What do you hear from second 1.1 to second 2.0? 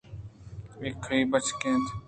بچک اِنت؟